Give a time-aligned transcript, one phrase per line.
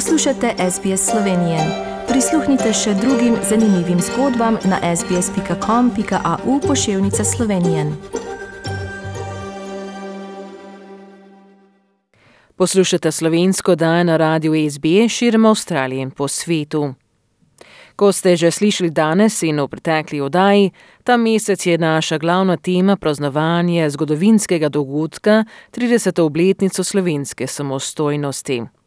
[0.00, 1.58] Poslušate SBS Slovenije.
[2.08, 7.84] Prisluhnite še drugim zanimivim zgodbam na sbsp.com.au pošiljka Slovenije.
[12.56, 16.94] Poslušate slovensko dajo na radiju SBS širom Avstralije in po svetu.
[17.96, 20.70] Ko ste že slišali danes in v pretekli oddaji,
[21.04, 26.20] ta mesec je naša glavna tema praznovanje zgodovinskega dogodka 30.
[26.20, 28.79] obletnico slovenske samostojnosti.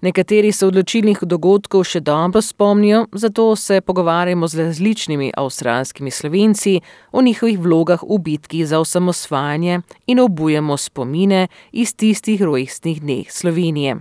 [0.00, 6.80] Nekateri se odločilnih dogodkov še dobro spomnijo, zato se pogovarjamo z različnimi avstralskimi slovenci
[7.12, 13.96] o njihovih vlogah v bitki za osamosvajanje in obujemo spomine iz tistih rojstnih dneh Slovenije.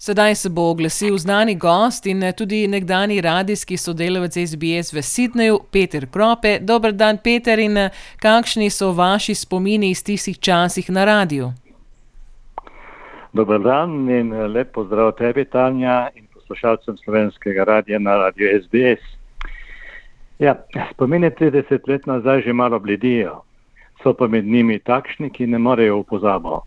[0.00, 6.06] Sedaj se bo oglasil znani gost in tudi nekdani radijski sodelavec SBS v Sydneyju, Peter
[6.10, 6.58] Krope.
[6.60, 7.88] Dobr dan, Peter, in
[8.20, 11.52] kakšni so vaši spomini iz tistih časih na radiju?
[13.38, 19.04] Dober dan in eh, lep pozdrav tebi, Tanja, in poslušalcem slovenskega radia na radio SBS.
[20.42, 20.56] Ja,
[20.90, 23.44] spomini 30 let nazaj že malo bledijo,
[24.02, 26.64] so pa med njimi takšni, ki ne morejo v pozabo.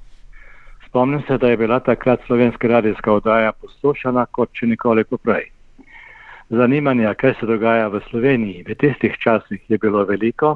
[0.88, 5.52] Spomnim se, da je bila takrat slovenska radijska oddaja poslušana kot če nikoli poprej.
[6.50, 10.56] Zanimanja, kaj se dogaja v Sloveniji v tistih časih, je bilo veliko,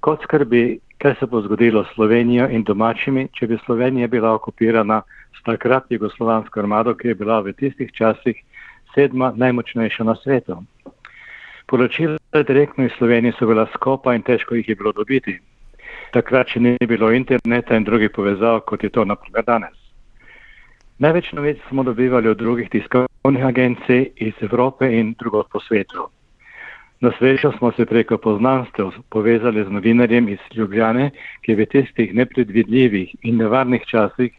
[0.00, 5.02] kot skrbi, kaj se bo zgodilo s Slovenijo in domačimi, če bi Slovenija bila okupirana
[5.32, 8.36] s takrat jugoslovansko armado, ki je bila v tistih časih
[8.94, 10.58] sedma najmočnejša na svetu.
[11.66, 15.38] Poročila direktno iz Slovenije so bila skopa in težko jih je bilo dobiti.
[16.12, 19.76] Takrat še ni bilo interneta in drugih povezav, kot je to naprimer danes.
[20.98, 26.10] Največ novic smo dobivali od drugih tiskovnih agencij iz Evrope in drugod po svetu.
[27.00, 32.14] Na srečo smo se preko poznanstev povezali z novinarjem iz Ljubljane, ki je v tistih
[32.14, 34.32] nepredvidljivih in nevarnih časih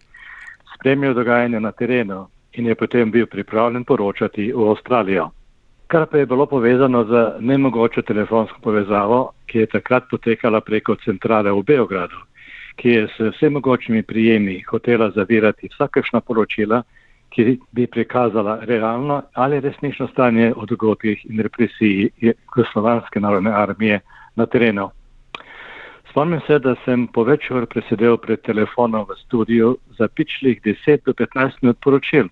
[0.75, 5.31] spremljal dogajanje na terenu in je potem bil pripravljen poročati v Avstralijo.
[5.87, 11.51] Kar pa je bilo povezano z nemogočo telefonsko povezavo, ki je takrat potekala preko centrale
[11.51, 12.21] v Beogradu,
[12.75, 16.83] ki je s vsemi mogočimi prijemi hotela zavirati vsakešna poročila,
[17.31, 23.99] ki bi prikazala realno ali resnično stanje o dogodkih in represiji Jugoslovanske narodne armije
[24.35, 24.89] na terenu.
[26.11, 31.05] Spomnim se, da sem po več ur presedel pred telefonom v studiu za pičlih 10
[31.07, 32.27] do 15 minut poročil,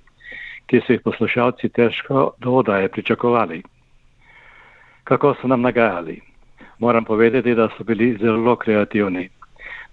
[0.68, 3.62] ki so jih poslušalci težko do odaje pričakovali.
[5.08, 6.20] Kako so nam nagajali?
[6.80, 9.30] Moram povedati, da so bili zelo kreativni.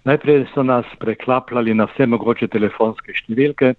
[0.05, 3.75] Najprej so nas preklapljali na vse mogoče telefonske številke,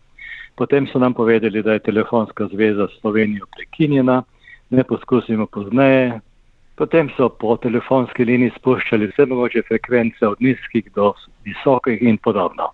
[0.57, 4.23] potem so nam povedali, da je telefonska zveza s Slovenijo prekinjena,
[4.69, 6.19] ne poskusimo pozneje,
[6.77, 11.07] Potem so po telefonski liniji spuščali vse mogoče frekvence od nizkih do
[11.47, 12.67] visokih in podobno.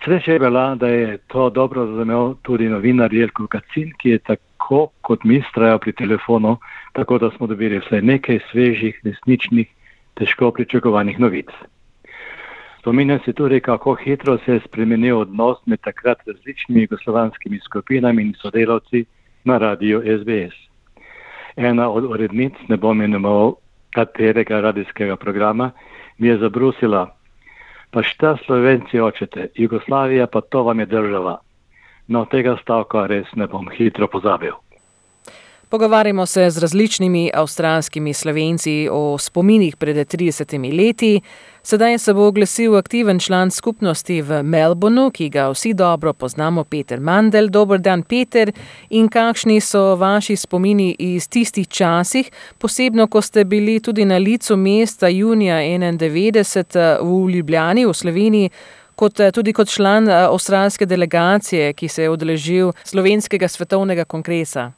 [0.00, 4.80] Sreča je bila, da je to dobro razumel tudi novinar Jelko Kacin, ki je tako
[5.04, 6.56] kot mi strajal pri telefonu,
[6.96, 9.68] tako da smo dobili vsaj nekaj svežih, resničnih,
[10.16, 11.52] težko pričakovanih novic.
[12.84, 18.34] Spominjam se tudi, kako hitro se je spremenil odnos med takrat različnimi jugoslovanskimi skupinami in
[18.36, 19.04] sodelavci
[19.44, 20.64] na radiju SBS
[21.56, 23.54] ena od urednic, ne bom imenoval
[23.90, 25.70] katerega radijskega programa,
[26.18, 27.16] mi je zabrusila,
[27.90, 31.38] pa šta slovenci očete, Jugoslavija pa to vam je država.
[32.08, 34.52] No, tega stavka res ne bom hitro pozabil.
[35.68, 41.20] Pogovarjamo se z različnimi avstralskimi slovenci o spominih pred 30 leti.
[41.62, 47.00] Sedaj se bo oglasil aktiven član skupnosti v Melbournu, ki ga vsi dobro poznamo, Peter
[47.00, 47.48] Mandel.
[47.48, 48.52] Dobr dan, Peter.
[48.90, 54.56] In kakšni so vaši spomini iz tistih časih, posebno, ko ste bili tudi na licu
[54.56, 58.50] mesta junija 91 v Ljubljani, v Sloveniji,
[58.94, 64.72] kot, tudi kot član avstralske delegacije, ki se je odeležil slovenskega svetovnega kongresa?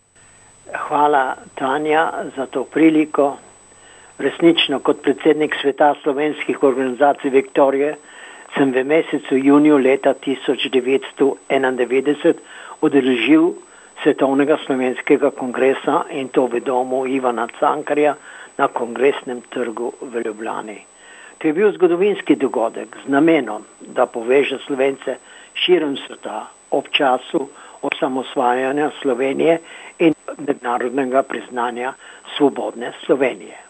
[0.73, 3.37] Hvala, Tanja, za to priliko
[4.19, 7.97] resnično kot predsednik sveta slovenskih organizacij Viktorije
[8.57, 12.35] sem v mesecu juniju leta 1991
[12.81, 13.53] odeležil
[14.03, 18.15] svetovnega slovenskega kongresa in to v domu Ivana Cankarja
[18.59, 20.85] na kongresnem trgu v Ljubljani.
[21.39, 25.17] To je bil zgodovinski dogodek z namenom, da poveže slovence
[25.55, 27.49] širom sveta ob času
[27.83, 29.59] osamosvajanja Slovenije
[29.99, 31.95] in mednarodnega priznanja
[32.37, 33.67] svobodne Slovenije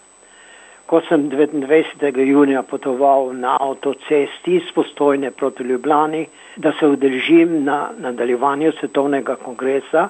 [0.87, 2.19] ko sem 29.
[2.27, 6.27] junija potoval na avtocesti iz Postojne proti Ljubljani,
[6.57, 10.09] da se udeležim na nadaljevanju svetovnega kongresa,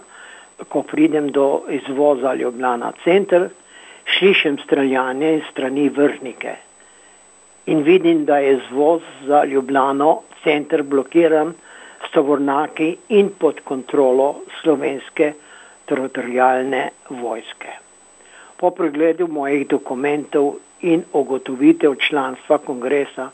[0.68, 3.48] ko pridem do izvoza Ljubljana center,
[4.18, 6.56] slišim streljanje in strani vrhnike.
[7.66, 11.54] In vidim, da je izvoz za Ljubljano center blokiran
[12.06, 15.32] s tovornaki in pod kontrolo slovenske
[15.86, 17.74] teritorijalne vojske.
[18.56, 23.30] Po pregledu mojih dokumentov in ugotovitev članstva kongresa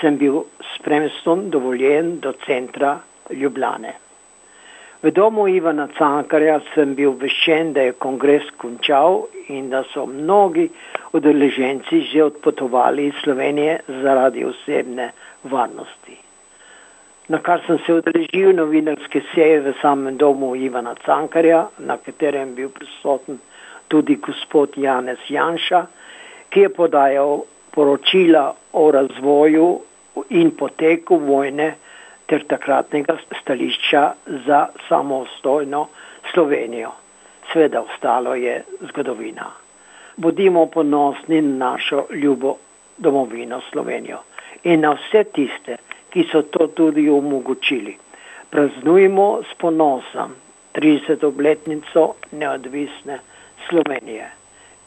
[0.00, 0.42] sem bil
[0.74, 2.98] spremstvom dovoljen do centra
[3.30, 3.94] Ljubljane.
[5.02, 10.66] V domu Ivana Cankarja sem bil veščen, da je kongres končal in da so mnogi
[11.16, 15.12] udeleženci že odpotovali iz Slovenije zaradi osebne
[15.44, 16.18] varnosti.
[17.30, 22.72] Na kar sem se udeležil novinarske seje v samem domu Ivana Cankarja, na katerem bil
[22.74, 23.36] prisoten
[23.86, 25.84] tudi gospod Janez Janša,
[26.50, 29.68] ki je podajal poročila o razvoju
[30.34, 31.68] in poteku vojne
[32.26, 34.02] ter takratnega stališča
[34.46, 35.84] za samostojno
[36.32, 36.90] Slovenijo.
[37.52, 39.52] Sveda ostalo je zgodovina.
[40.16, 42.56] Bodimo ponosni na našo ljubo
[42.98, 44.18] domovino Slovenijo
[44.64, 45.78] in na vse tiste,
[46.10, 47.96] ki so to tudi omogočili.
[48.50, 50.34] Praznujmo s ponosom
[50.74, 51.24] 30.
[51.26, 53.20] obletnico neodvisne
[53.68, 54.30] Slovenije.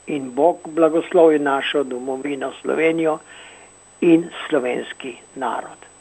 [0.08, 3.20] In Bog blagoslovi našo domovino Slovenijo
[4.02, 5.93] in slovenski narod.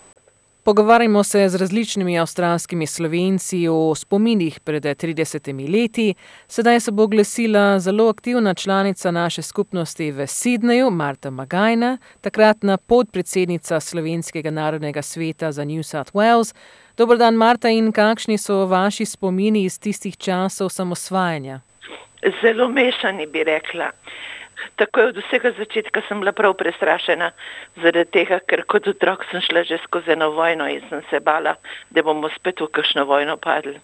[0.65, 6.15] Pogovarjamo se z različnimi avstralskimi slovenci o spominih pred 30 leti.
[6.47, 13.81] Sedaj se bo oglasila zelo aktivna članica naše skupnosti v Sydneyju, Marta Magajna, takratna podpredsednica
[13.81, 16.55] Slovenskega narodnega sveta za New South Wales.
[16.97, 21.61] Dobro dan, Marta, in kakšni so vaši spomini iz tistih časov samosvajanja?
[22.43, 23.91] Zelo mešani bi rekla.
[24.77, 27.31] Takoj od vsega začetka sem bila prav prestrašena,
[27.83, 31.57] zaradi tega, ker kot otrok sem šla že skozi eno vojno in sem se bala,
[31.91, 33.81] da bomo spet v kakšno vojno padli.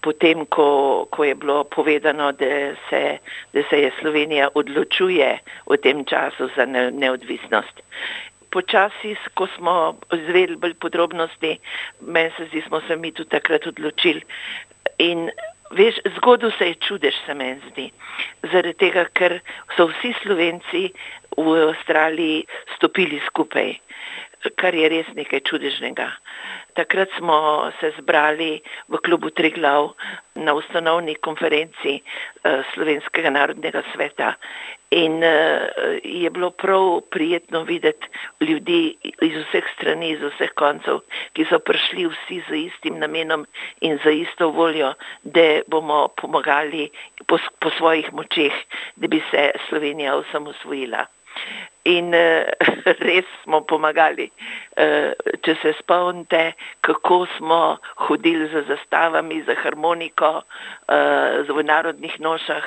[0.00, 3.18] Potem, ko, ko je bilo povedano, da se,
[3.52, 5.28] da se je Slovenija odločuje
[5.68, 7.84] v tem času za ne, neodvisnost.
[8.50, 11.58] Počasi, ko smo izvedeli bolj podrobnosti,
[12.00, 14.24] meni se zdi, smo se mi tudi takrat odločili.
[14.98, 15.30] In
[15.70, 17.86] Veš, zgodil se je čudež, se meni zdi.
[18.52, 19.38] Zaradi tega, ker
[19.76, 20.88] so vsi Slovenci
[21.38, 22.42] v Avstraliji
[22.74, 23.76] stopili skupaj,
[24.56, 26.08] kar je res nekaj čudežnega.
[26.78, 29.92] Takrat smo se zbrali v klubu Triglav
[30.38, 34.34] na ustanovni konferenci uh, Slovenskega narodnega sveta
[34.94, 35.66] in uh,
[36.04, 38.06] je bilo prav prijetno videti
[38.40, 41.02] ljudi iz vseh strani, iz vseh koncev,
[41.34, 43.46] ki so prišli vsi z istim namenom
[43.80, 46.88] in za isto voljo, da bomo pomagali
[47.26, 48.54] po, po svojih močeh,
[48.96, 51.06] da bi se Slovenija osamosvojila
[51.84, 52.44] in uh,
[53.08, 54.28] res smo pomagali.
[54.76, 55.12] Uh,
[55.44, 56.52] če se spomnite,
[56.86, 62.66] kako smo hodili za zastavami, za harmoniko, uh, v narodnih nošah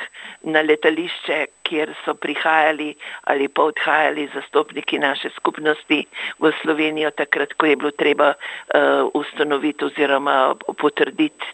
[0.49, 2.91] na letališče, kjer so prihajali
[3.31, 6.03] ali pa odhajali zastopniki naše skupnosti
[6.39, 11.45] v Slovenijo, takrat, ko je bilo treba uh, ustanoviti oziroma potrditi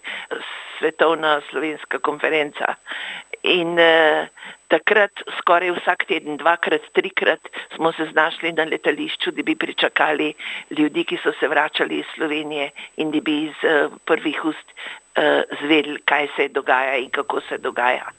[0.79, 2.75] svetovna slovenska konferenca.
[3.43, 4.27] In uh,
[4.69, 10.33] takrat skoraj vsak teden, dvakrat, trikrat smo se znašli na letališču, da bi pričakali
[10.77, 15.41] ljudi, ki so se vračali iz Slovenije in da bi iz uh, prvih ust uh,
[15.61, 18.11] zvedeli, kaj se dogaja in kako se dogaja.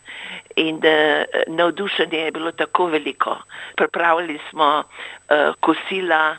[0.57, 3.37] In uh, navdušenje je bilo tako veliko.
[3.77, 6.37] Pripravili smo uh, kosila,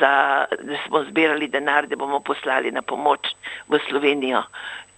[0.00, 3.34] za, da smo zbirali denar, da bomo poslali na pomoč
[3.68, 4.42] v Slovenijo.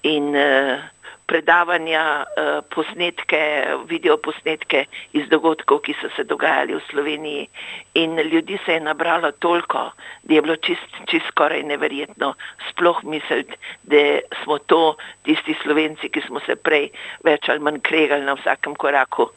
[0.02, 0.91] In, uh,
[1.26, 3.41] predavanja, eh, posnetke,
[3.87, 7.49] video posnetke iz dogodkov, ki so se dogajali v Sloveniji.
[7.95, 9.91] In ljudi se je nabralo toliko,
[10.23, 12.35] da je bilo čist, čist skoraj neverjetno
[12.71, 16.91] sploh misliti, da smo to tisti slovenci, ki smo se prej
[17.25, 19.31] več ali manj kregali na vsakem koraku.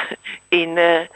[0.62, 1.08] In eh,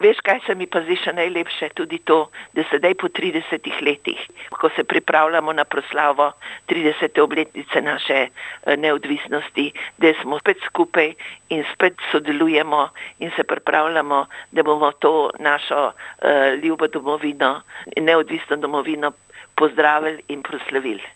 [0.00, 4.20] Veš, kaj se mi pa zdi še najlepše, tudi to, da sedaj po 30 letih,
[4.52, 6.32] ko se pripravljamo na proslavo
[6.68, 7.16] 30.
[7.22, 11.14] obletnice naše eh, neodvisnosti, da smo spet skupaj
[11.48, 12.88] in spet sodelujemo
[13.24, 17.62] in se pripravljamo, da bomo to našo uh, ljubo domovino,
[17.96, 19.12] neodvisno domovino
[19.56, 21.15] pozdravili in proslavili.